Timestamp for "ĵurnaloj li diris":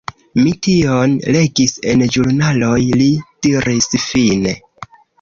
2.17-3.95